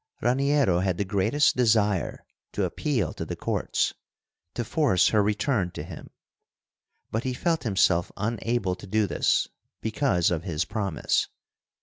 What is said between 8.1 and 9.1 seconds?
unable to do